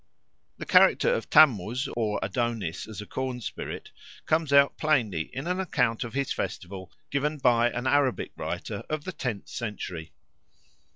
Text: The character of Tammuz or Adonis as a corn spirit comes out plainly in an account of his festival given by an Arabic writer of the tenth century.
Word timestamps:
The 0.57 0.65
character 0.65 1.13
of 1.13 1.29
Tammuz 1.29 1.87
or 1.95 2.19
Adonis 2.23 2.87
as 2.87 3.01
a 3.01 3.05
corn 3.05 3.39
spirit 3.39 3.91
comes 4.25 4.51
out 4.51 4.75
plainly 4.75 5.29
in 5.31 5.45
an 5.45 5.59
account 5.59 6.03
of 6.03 6.15
his 6.15 6.33
festival 6.33 6.91
given 7.11 7.37
by 7.37 7.69
an 7.69 7.85
Arabic 7.85 8.31
writer 8.35 8.81
of 8.89 9.03
the 9.03 9.11
tenth 9.11 9.47
century. 9.47 10.11